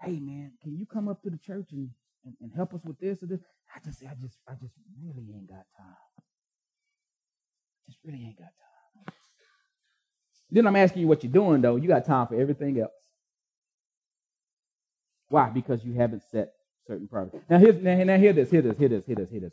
[0.00, 1.90] hey man, can you come up to the church and,
[2.24, 3.40] and, and help us with this or this?
[3.74, 5.96] I just say, I just, I just really ain't got time.
[7.88, 9.14] Just really ain't got time.
[10.52, 11.74] Then I'm asking you what you're doing though.
[11.74, 12.92] You got time for everything else.
[15.30, 15.50] Why?
[15.50, 16.52] Because you haven't set
[16.88, 17.40] certain priorities.
[17.48, 19.52] Now here's now, now hear this, hear this, hear this, hear this, hear this.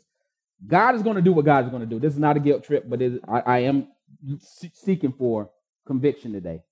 [0.66, 2.00] God is going to do what God is going to do.
[2.00, 3.88] This is not a guilt trip, but I, I am
[4.72, 5.50] seeking for
[5.86, 6.62] conviction today.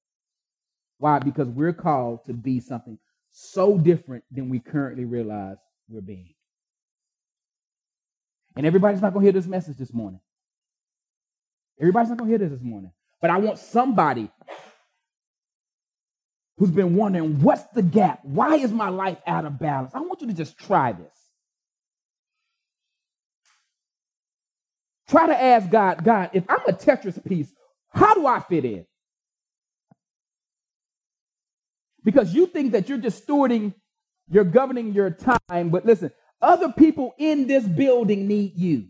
[0.99, 1.19] Why?
[1.19, 2.99] Because we're called to be something
[3.31, 6.35] so different than we currently realize we're being.
[8.57, 10.21] And everybody's not going to hear this message this morning.
[11.79, 12.93] Everybody's not going to hear this this morning.
[13.21, 14.31] But I want somebody
[16.59, 18.21] who's been wondering, what's the gap?
[18.23, 19.93] Why is my life out of balance?
[19.95, 21.15] I want you to just try this.
[25.09, 27.53] Try to ask God, God, if I'm a Tetris piece,
[27.91, 28.87] how do I fit in?
[32.05, 33.75] because you think that you're just stewarding,
[34.31, 35.71] you're governing your time.
[35.71, 38.89] But listen, other people in this building need you.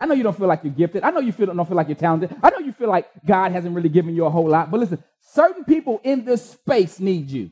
[0.00, 1.02] I know you don't feel like you're gifted.
[1.02, 2.34] I know you feel, don't feel like you're talented.
[2.42, 4.70] I know you feel like God hasn't really given you a whole lot.
[4.70, 7.50] But listen, certain people in this space need you.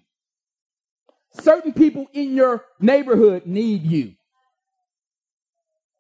[1.32, 4.14] Certain people in your neighborhood need you.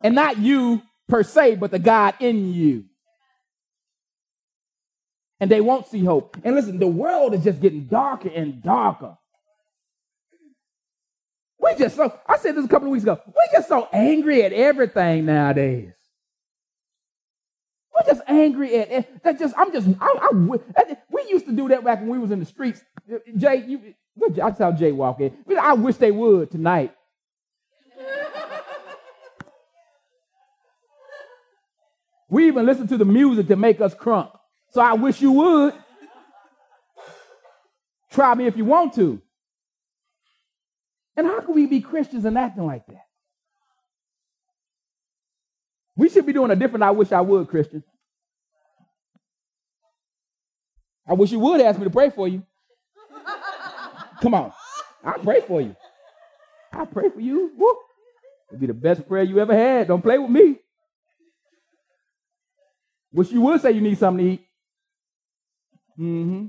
[0.00, 2.84] And not you per se, but the God in you
[5.40, 6.36] and they won't see hope.
[6.44, 9.16] And listen, the world is just getting darker and darker.
[11.58, 14.44] We just so, I said this a couple of weeks ago, we just so angry
[14.44, 15.92] at everything nowadays.
[17.96, 19.38] We're just angry at, at that.
[19.38, 22.40] Just I'm just I, I, we used to do that back when we was in
[22.40, 22.82] the streets.
[23.36, 23.94] Jay, you,
[24.42, 25.32] I tell Jay walk in.
[25.58, 26.92] I wish they would tonight.
[32.28, 34.30] we even listen to the music to make us crunk.
[34.70, 35.74] So I wish you would.
[38.10, 39.22] Try me if you want to.
[41.16, 43.05] And how can we be Christians and acting like that?
[45.96, 47.82] We should be doing a different I wish I would, Christian.
[51.08, 52.42] I wish you would ask me to pray for you.
[54.20, 54.52] Come on.
[55.04, 55.76] I'll pray for you.
[56.72, 57.52] I'll pray for you.
[57.56, 57.76] Woo.
[58.48, 59.88] It'll be the best prayer you ever had.
[59.88, 60.56] Don't play with me.
[63.12, 64.46] Wish you would say you need something to eat.
[65.98, 66.46] Mm-hmm.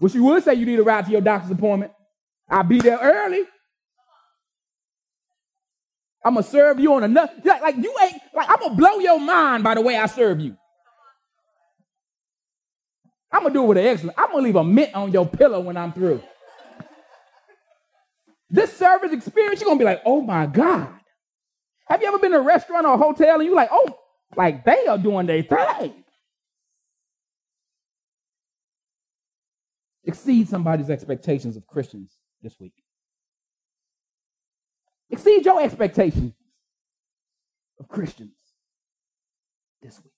[0.00, 1.92] Wish you would say you need a ride to your doctor's appointment.
[2.48, 3.44] I'll be there early.
[6.24, 7.32] I'm gonna serve you on another.
[7.44, 10.40] Like, like you ain't like I'm gonna blow your mind by the way I serve
[10.40, 10.56] you.
[13.32, 14.18] I'm gonna do it with an excellent.
[14.18, 16.22] I'm gonna leave a mint on your pillow when I'm through.
[18.50, 20.88] This service experience, you're gonna be like, oh my God.
[21.88, 23.98] Have you ever been to a restaurant or a hotel and you're like, oh,
[24.36, 26.04] like they are doing their thing?
[30.04, 32.74] Exceed somebody's expectations of Christians this week.
[35.14, 36.32] Exceed your expectations
[37.78, 38.34] of Christians
[39.80, 40.12] this week.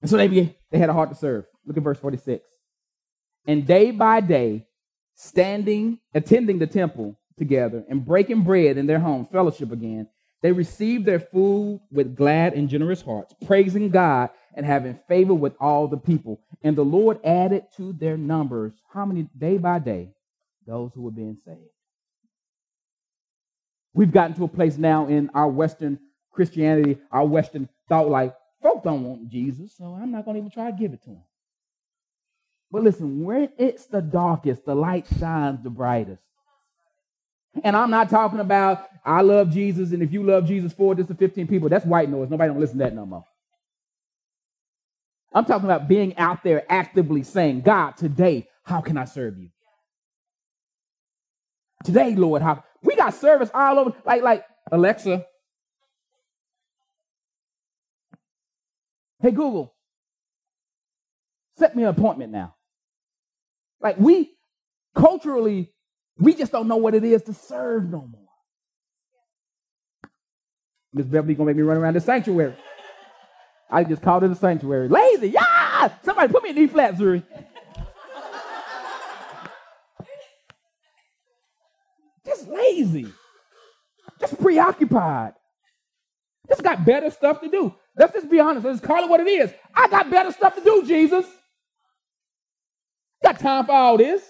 [0.00, 1.46] And so they, began, they had a heart to serve.
[1.66, 2.46] Look at verse 46.
[3.48, 4.66] And day by day,
[5.16, 10.06] standing, attending the temple together and breaking bread in their home, fellowship again,
[10.42, 15.54] they received their food with glad and generous hearts, praising God and having favor with
[15.58, 16.40] all the people.
[16.62, 20.12] And the Lord added to their numbers, how many day by day?
[20.68, 21.58] Those who were being saved.
[23.94, 25.98] We've gotten to a place now in our Western
[26.30, 30.50] Christianity, our Western thought like, folk don't want Jesus, so I'm not going to even
[30.50, 31.22] try to give it to them.
[32.70, 36.22] But listen, when it's the darkest, the light shines the brightest.
[37.64, 41.06] And I'm not talking about I love Jesus, and if you love Jesus for this
[41.06, 42.28] to 15 people, that's white noise.
[42.28, 43.24] Nobody don't listen to that no more.
[45.32, 49.48] I'm talking about being out there actively saying, God, today, how can I serve you?
[51.84, 55.24] Today, Lord, how we got service all over, like, like Alexa.
[59.20, 59.74] Hey Google,
[61.56, 62.54] set me an appointment now.
[63.80, 64.30] Like we
[64.94, 65.72] culturally
[66.18, 68.28] we just don't know what it is to serve no more.
[70.92, 72.54] Miss Beverly gonna make me run around the sanctuary.
[73.70, 74.88] I just called it a sanctuary.
[74.88, 75.92] Lazy, yeah!
[76.02, 77.22] Somebody put me in E flat, Zuri.
[84.20, 85.34] Just preoccupied.
[86.48, 87.74] Just got better stuff to do.
[87.96, 88.64] Let's just be honest.
[88.64, 89.52] Let's call it what it is.
[89.74, 91.26] I got better stuff to do, Jesus.
[93.22, 94.22] Got time for all this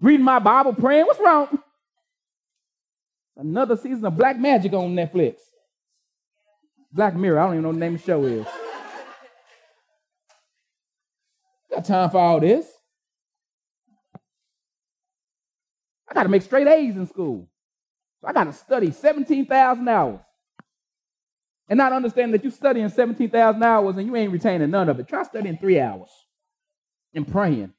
[0.00, 1.06] reading my Bible, praying.
[1.06, 1.58] What's wrong?
[3.36, 5.36] Another season of Black Magic on Netflix.
[6.92, 7.38] Black Mirror.
[7.38, 8.46] I don't even know what the name of the show is.
[11.70, 12.66] Got time for all this.
[16.08, 17.48] I got to make straight A's in school.
[18.20, 20.20] So I got to study 17,000 hours.
[21.68, 25.06] And not understand that you're studying 17,000 hours and you ain't retaining none of it.
[25.06, 26.10] Try studying three hours
[27.14, 27.72] and praying.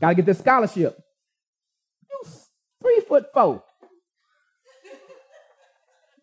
[0.00, 0.98] Got to get this scholarship.
[2.10, 2.30] You
[2.82, 3.62] three foot four.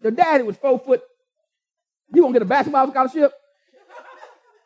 [0.01, 1.01] Your daddy was four foot.
[2.13, 3.31] You gonna get a basketball scholarship?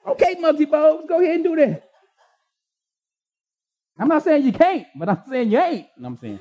[0.06, 1.87] Okay, Muggsy Bogues, go ahead and do that.
[4.00, 5.88] I'm not saying you can't, but I'm saying you ain't.
[6.04, 6.40] I'm saying.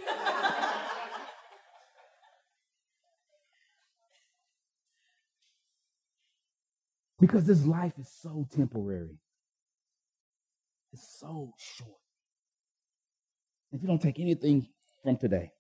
[7.21, 9.19] because this life is so temporary.
[10.92, 11.90] It's so short.
[13.73, 14.69] If you don't take anything
[15.03, 15.51] from today,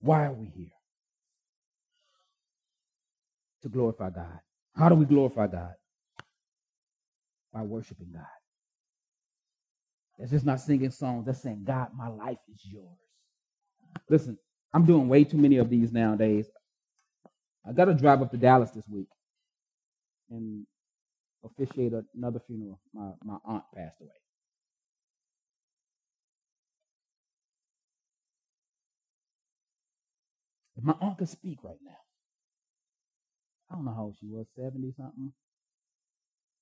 [0.00, 0.72] why are we here?
[3.62, 4.40] To glorify God.
[4.76, 5.74] How do we glorify God?
[7.52, 8.41] By worshiping God.
[10.22, 11.26] That's just not singing songs.
[11.26, 12.96] That's saying, God, my life is yours.
[14.08, 14.38] Listen,
[14.72, 16.46] I'm doing way too many of these nowadays.
[17.68, 19.08] I got to drive up to Dallas this week
[20.30, 20.64] and
[21.44, 22.78] officiate another funeral.
[22.94, 24.10] My, my aunt passed away.
[30.76, 31.96] If my aunt could speak right now,
[33.72, 35.32] I don't know how old she was, 70 something.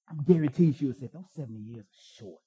[0.08, 2.40] I guarantee she would say, those 70 years are short.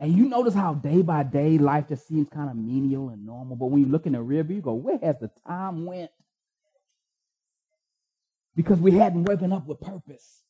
[0.00, 3.56] And you notice how day by day life just seems kind of menial and normal.
[3.56, 6.10] But when you look in the rear view, you go, where has the time went?
[8.56, 10.42] Because we hadn't woken up with purpose.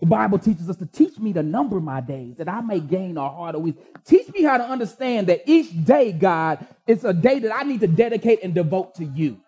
[0.00, 3.16] The Bible teaches us to teach me to number my days that I may gain
[3.16, 3.82] a heart of wisdom.
[4.04, 7.80] Teach me how to understand that each day, God, is a day that I need
[7.80, 9.40] to dedicate and devote to you.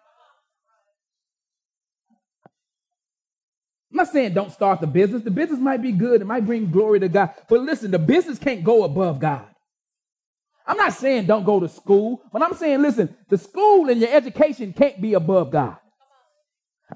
[3.90, 5.22] I'm not saying don't start the business.
[5.22, 7.30] The business might be good, it might bring glory to God.
[7.48, 9.46] But listen, the business can't go above God.
[10.66, 14.10] I'm not saying don't go to school, but I'm saying, listen, the school and your
[14.10, 15.76] education can't be above God.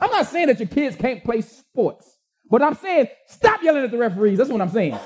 [0.00, 2.16] I'm not saying that your kids can't play sports,
[2.48, 4.38] but I'm saying stop yelling at the referees.
[4.38, 4.98] That's what I'm saying.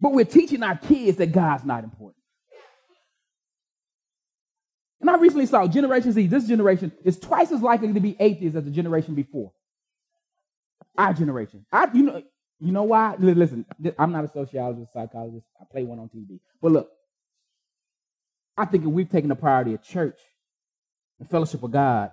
[0.00, 2.21] But we're teaching our kids that God's not important.
[5.02, 8.56] And I recently saw Generation Z, this generation is twice as likely to be atheists
[8.56, 9.52] as the generation before.
[10.96, 11.66] Our generation.
[11.72, 12.22] I, you know,
[12.60, 13.16] you know why?
[13.18, 13.66] Listen,
[13.98, 15.44] I'm not a sociologist, psychologist.
[15.60, 16.38] I play one on TV.
[16.60, 16.90] But look,
[18.56, 20.20] I think if we've taken the priority of church
[21.18, 22.12] and fellowship of God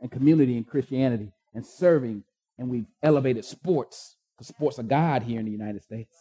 [0.00, 2.24] and community and Christianity and serving,
[2.56, 6.16] and we've elevated sports, because sports are God here in the United States.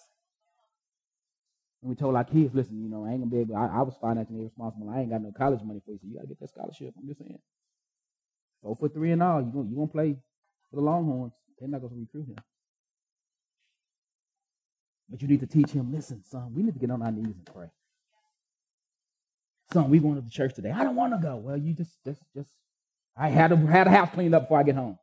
[1.82, 3.55] And we told our kids, listen, you know, I ain't gonna be able.
[3.55, 4.89] I, I was financially responsible.
[4.89, 6.93] I ain't got no college money for you, so you gotta get that scholarship.
[6.97, 7.39] I'm just saying.
[8.61, 9.41] Four for three and all.
[9.41, 10.15] You gonna you gonna play
[10.69, 11.34] for the Longhorns?
[11.59, 12.38] They're not gonna recruit him.
[15.09, 15.91] But you need to teach him.
[15.91, 17.67] Listen, son, we need to get on our knees and pray.
[19.73, 20.71] Son, we going to the church today.
[20.71, 21.36] I don't want to go.
[21.36, 22.49] Well, you just just just.
[23.17, 24.97] I had to had a house cleaned up before I get home.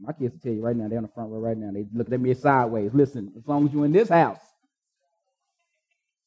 [0.00, 0.88] My kids will tell you right now.
[0.88, 1.70] They're on the front row right now.
[1.72, 2.92] They looking at me sideways.
[2.94, 4.40] Listen, as long as you're in this house,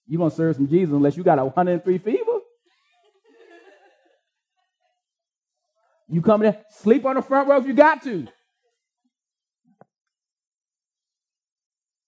[0.08, 2.40] you gonna serve some Jesus unless you got a 103 fever.
[6.10, 8.28] You come in, sleep on the front row if you got to.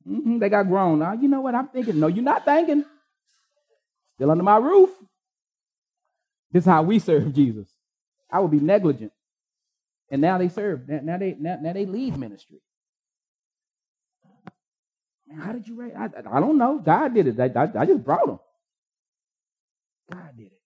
[0.07, 0.99] Mm-hmm, they got grown.
[0.99, 1.99] Now, you know what I'm thinking?
[1.99, 2.85] No, you're not thinking.
[4.15, 4.89] Still under my roof.
[6.51, 7.67] This is how we serve Jesus.
[8.31, 9.11] I would be negligent.
[10.11, 10.87] And now they serve.
[10.87, 12.59] Now they now, now they leave ministry.
[15.29, 15.93] Man, how did you raise?
[15.95, 16.79] I, I don't know.
[16.83, 17.39] God did it.
[17.39, 18.39] I, I, I just brought them.
[20.11, 20.59] God did it.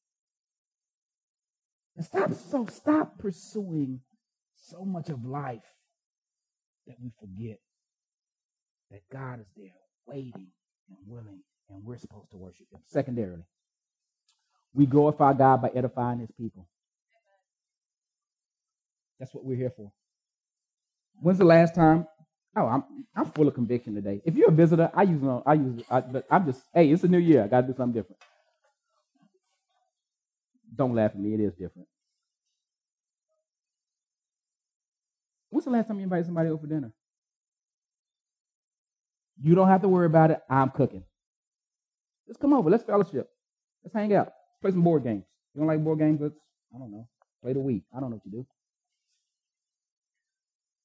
[1.97, 3.99] And stop so stop pursuing
[4.55, 5.61] so much of life
[6.87, 7.59] that we forget
[8.89, 9.71] that God is there
[10.05, 10.47] waiting
[10.89, 12.79] and willing, and we're supposed to worship him.
[12.85, 13.43] Secondarily,
[14.73, 16.67] we glorify God by edifying his people.
[19.19, 19.91] That's what we're here for.
[21.21, 22.07] When's the last time
[22.55, 22.83] Oh, I'm
[23.15, 24.21] I'm full of conviction today.
[24.25, 27.03] If you're a visitor, I use no, I use I, but I'm just hey, it's
[27.03, 27.43] a new year.
[27.43, 28.21] I got to do something different.
[30.75, 31.33] Don't laugh at me.
[31.33, 31.87] It is different.
[35.49, 36.91] When's the last time you invited somebody over for dinner?
[39.41, 40.41] You don't have to worry about it.
[40.49, 41.03] I'm cooking.
[42.27, 42.69] Let's come over.
[42.69, 43.29] Let's fellowship.
[43.83, 44.31] Let's hang out.
[44.61, 45.25] Play some board games.
[45.53, 46.21] You don't like board games?
[46.21, 46.39] Let's
[46.75, 47.07] I don't know.
[47.43, 47.83] Play the Wii.
[47.95, 48.47] I don't know what you do.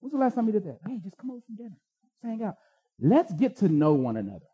[0.01, 0.79] When's the last time you did that?
[0.87, 1.77] Hey, just come over for dinner.
[2.23, 2.55] Let's hang out.
[3.01, 4.47] Let's get to know one another.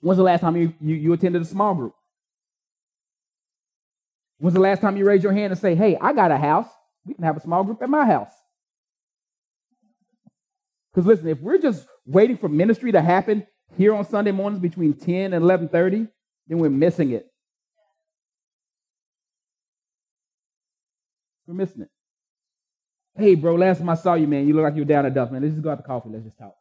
[0.00, 1.94] When's the last time you, you, you attended a small group?
[4.38, 6.68] When's the last time you raised your hand and say, hey, I got a house.
[7.04, 8.32] We can have a small group at my house.
[10.92, 13.46] Because listen, if we're just waiting for ministry to happen
[13.76, 16.08] here on Sunday mornings between 10 and 11:30,
[16.48, 17.26] then we're missing it.
[21.46, 21.90] We're missing it.
[23.16, 25.10] Hey, bro, last time I saw you, man, you look like you were down a
[25.10, 25.42] dust, man.
[25.42, 26.08] Let's just go out to coffee.
[26.10, 26.56] Let's just talk.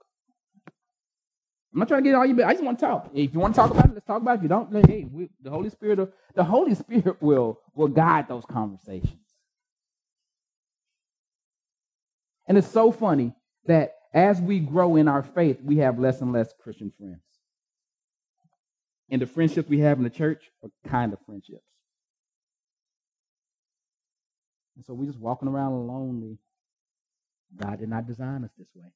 [1.71, 2.35] I'm not trying to get all you.
[2.35, 3.11] but I just want to talk.
[3.13, 4.37] If you want to talk about it, let's talk about it.
[4.37, 8.43] If you don't, hey, we, the Holy Spirit, the Holy Spirit will will guide those
[8.45, 9.13] conversations.
[12.47, 13.33] And it's so funny
[13.67, 17.21] that as we grow in our faith, we have less and less Christian friends.
[19.11, 21.61] And the friendships we have in the church are kind of friendships.
[24.79, 26.37] And so we're just walking around lonely
[27.57, 28.87] God did not design us this way.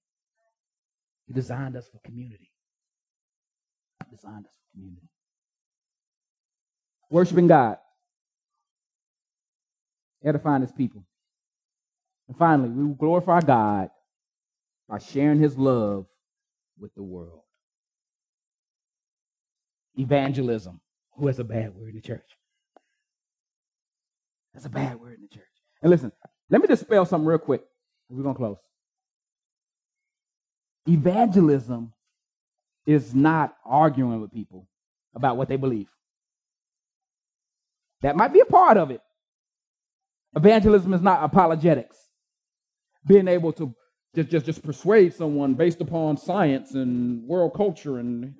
[1.27, 2.51] He designed us for community.
[4.09, 5.09] He designed us for community.
[7.09, 7.77] Worshiping God.
[10.23, 11.03] Edifying his people.
[12.27, 13.89] And finally, we will glorify God
[14.87, 16.05] by sharing his love
[16.79, 17.41] with the world.
[19.97, 20.79] Evangelism.
[21.17, 22.37] Who has a bad word in the church?
[24.53, 25.52] That's a bad word in the church.
[25.83, 26.13] And listen,
[26.49, 27.61] let me just spell something real quick.
[28.09, 28.57] We're going to close.
[30.87, 31.93] Evangelism
[32.85, 34.67] is not arguing with people
[35.13, 35.89] about what they believe.
[38.01, 39.01] That might be a part of it.
[40.35, 41.97] Evangelism is not apologetics.
[43.05, 43.75] Being able to
[44.15, 48.35] just, just, just persuade someone based upon science and world culture, and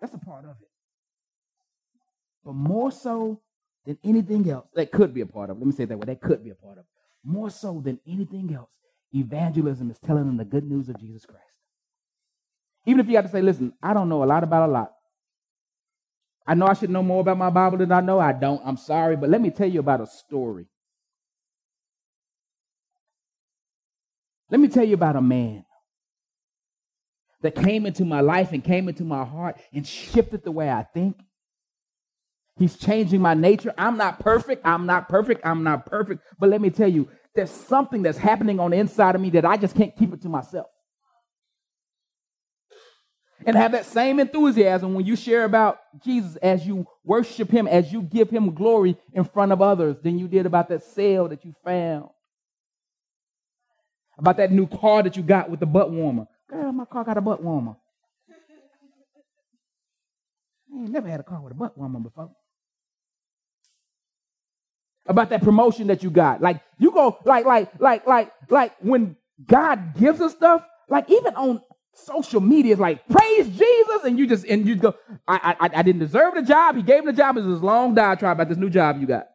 [0.00, 0.68] that's a part of it.
[2.44, 3.40] But more so
[3.86, 5.58] than anything else, that could be a part of.
[5.58, 6.06] Let me say it that way.
[6.06, 6.84] That could be a part of.
[7.24, 8.70] More so than anything else,
[9.14, 11.42] evangelism is telling them the good news of Jesus Christ.
[12.84, 14.92] Even if you have to say, listen, I don't know a lot about a lot.
[16.46, 18.20] I know I should know more about my Bible than I know.
[18.20, 18.62] I don't.
[18.64, 20.66] I'm sorry, but let me tell you about a story.
[24.48, 25.64] Let me tell you about a man
[27.42, 30.84] that came into my life and came into my heart and shifted the way I
[30.84, 31.18] think.
[32.58, 33.74] He's changing my nature.
[33.76, 34.66] I'm not perfect.
[34.66, 35.44] I'm not perfect.
[35.44, 36.22] I'm not perfect.
[36.38, 39.44] But let me tell you, there's something that's happening on the inside of me that
[39.44, 40.66] I just can't keep it to myself
[43.44, 47.92] and have that same enthusiasm when you share about Jesus as you worship him, as
[47.92, 51.44] you give him glory in front of others than you did about that sale that
[51.44, 52.08] you found.
[54.18, 56.26] About that new car that you got with the butt warmer.
[56.48, 57.76] Girl, my car got a butt warmer.
[60.72, 62.30] I ain't never had a car with a butt warmer before.
[65.08, 66.40] About that promotion that you got.
[66.40, 71.34] Like you go like like like like like when God gives us stuff, like even
[71.36, 71.62] on
[71.94, 74.94] social media is like praise Jesus, and you just and you go,
[75.28, 76.76] I I I didn't deserve the job.
[76.76, 77.36] He gave me the job.
[77.36, 79.26] It's this long diatribe about this new job you got.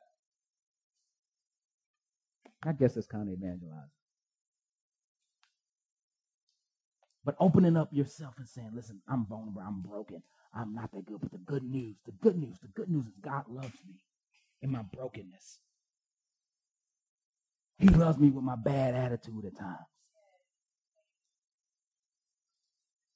[2.63, 3.89] I guess it's kind of evangelizing.
[7.23, 10.23] But opening up yourself and saying, listen, I'm vulnerable, I'm broken,
[10.55, 11.19] I'm not that good.
[11.21, 13.95] But the good news, the good news, the good news is God loves me
[14.61, 15.59] in my brokenness.
[17.79, 19.77] He loves me with my bad attitude at times.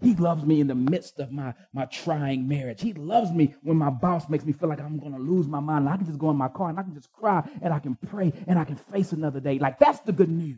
[0.01, 2.81] He loves me in the midst of my, my trying marriage.
[2.81, 5.59] He loves me when my boss makes me feel like I'm going to lose my
[5.59, 5.87] mind.
[5.87, 7.95] I can just go in my car and I can just cry and I can
[7.95, 9.57] pray and I can face another day.
[9.57, 10.57] Like, that's the good news.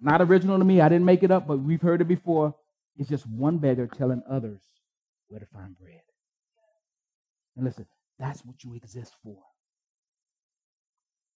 [0.00, 0.80] Not original to me.
[0.80, 2.54] I didn't make it up, but we've heard it before.
[2.96, 4.60] It's just one beggar telling others
[5.28, 6.02] where to find bread.
[7.56, 7.86] And listen,
[8.18, 9.36] that's what you exist for.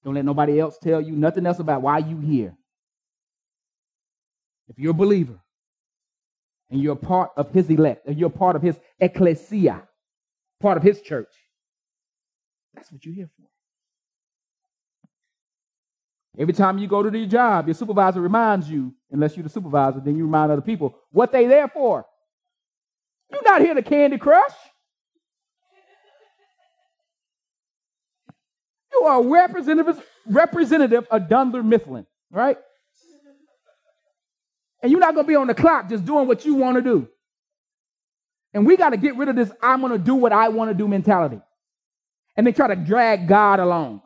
[0.04, 2.54] Don't let nobody else tell you nothing else about why you here.
[4.68, 5.38] If you're a believer
[6.70, 9.82] and you're part of his elect, and you're part of his ecclesia,
[10.60, 11.32] part of his church,
[12.74, 13.46] that's what you're here for.
[16.40, 20.00] Every time you go to your job, your supervisor reminds you, unless you're the supervisor,
[20.00, 22.06] then you remind other people what they there for.
[23.32, 24.54] You're not here to Candy Crush.
[28.99, 32.57] You are representative, representative of Dunder Mifflin, right?
[34.82, 36.82] And you're not going to be on the clock just doing what you want to
[36.82, 37.09] do.
[38.55, 40.70] And we got to get rid of this I'm going to do what I want
[40.70, 41.40] to do mentality.
[42.36, 44.03] And they try to drag God along.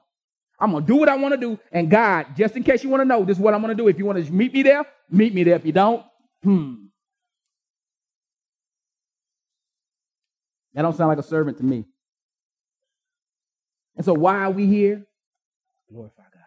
[0.58, 1.58] I'm going to do what I want to do.
[1.70, 3.82] And God, just in case you want to know, this is what I'm going to
[3.82, 3.88] do.
[3.88, 5.56] If you want to meet me there, meet me there.
[5.56, 6.04] If you don't,
[6.42, 6.74] hmm.
[10.74, 11.84] That don't sound like a servant to me.
[13.96, 15.04] And so why are we here?
[15.90, 16.42] Glorify God.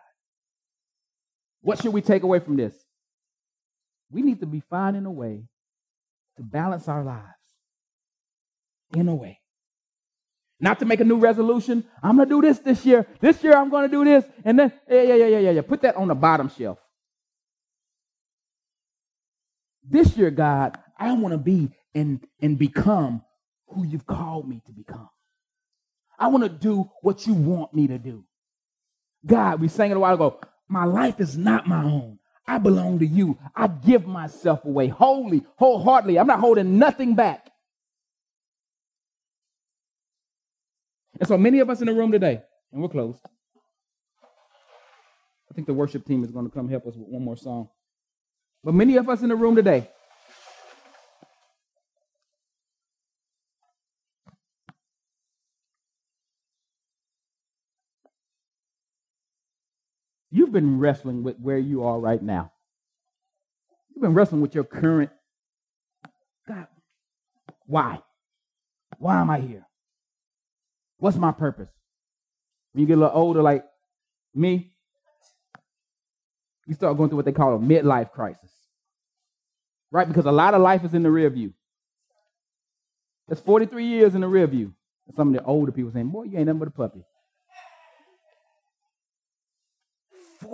[1.61, 2.73] What should we take away from this?
[4.09, 5.43] We need to be finding a way
[6.37, 7.25] to balance our lives
[8.93, 9.39] in a way.
[10.59, 11.83] Not to make a new resolution.
[12.01, 13.05] I'm going to do this this year.
[13.19, 14.25] This year I'm going to do this.
[14.43, 15.61] And then, yeah, yeah, yeah, yeah, yeah.
[15.61, 16.79] Put that on the bottom shelf.
[19.83, 23.21] This year, God, I want to be and, and become
[23.67, 25.09] who you've called me to become.
[26.17, 28.23] I want to do what you want me to do.
[29.25, 30.39] God, we sang it a while ago.
[30.67, 32.19] My life is not my own.
[32.47, 33.37] I belong to you.
[33.55, 36.19] I give myself away wholly, wholeheartedly.
[36.19, 37.49] I'm not holding nothing back.
[41.19, 42.41] And so many of us in the room today,
[42.71, 43.21] and we're closed.
[45.49, 47.69] I think the worship team is going to come help us with one more song.
[48.63, 49.89] But many of us in the room today,
[60.35, 62.51] You've been wrestling with where you are right now.
[63.93, 65.11] You've been wrestling with your current
[66.47, 66.67] God.
[67.65, 67.99] Why?
[68.97, 69.67] Why am I here?
[70.97, 71.69] What's my purpose?
[72.71, 73.65] When you get a little older, like
[74.33, 74.71] me,
[76.65, 78.51] you start going through what they call a midlife crisis.
[79.91, 80.07] Right?
[80.07, 81.53] Because a lot of life is in the rear view.
[83.27, 84.73] That's 43 years in the rear view.
[85.17, 87.03] some of the older people saying, Boy, you ain't nothing but a puppy.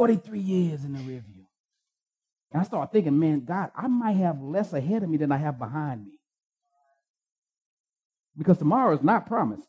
[0.02, 1.24] 43 years in the rear.
[2.52, 5.38] And I start thinking, man, God, I might have less ahead of me than I
[5.38, 6.14] have behind me.
[8.36, 9.68] Because tomorrow is not promised.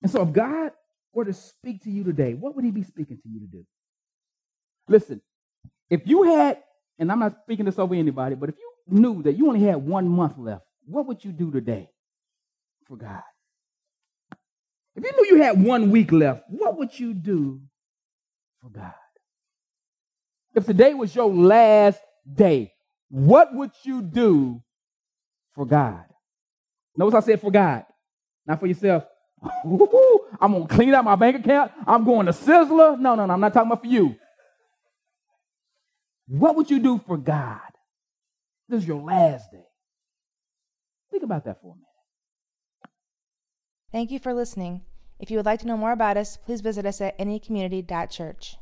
[0.00, 0.70] And so if God
[1.12, 3.66] were to speak to you today, what would he be speaking to you to do?
[4.86, 5.20] Listen,
[5.90, 6.58] if you had,
[7.00, 9.84] and I'm not speaking this over anybody, but if you knew that you only had
[9.84, 11.90] one month left, what would you do today
[12.86, 13.22] for God?
[14.94, 17.60] If you knew you had one week left, what would you do
[18.60, 18.92] for God?
[20.54, 22.72] If today was your last day,
[23.08, 24.62] what would you do
[25.54, 26.04] for God?
[26.96, 27.84] Notice I said for God,
[28.46, 29.04] not for yourself.
[29.64, 31.72] I'm going to clean out my bank account.
[31.86, 32.98] I'm going to Sizzler.
[32.98, 33.32] No, no, no.
[33.32, 34.16] I'm not talking about for you.
[36.28, 37.60] What would you do for God?
[38.68, 39.64] This is your last day.
[41.10, 41.91] Think about that for a minute.
[43.92, 44.80] Thank you for listening.
[45.18, 48.56] If you would like to know more about us, please visit us at anycommunity.church.